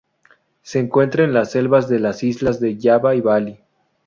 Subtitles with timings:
[0.63, 3.59] Se encuentra en las selvas de las islas de Java y Bali.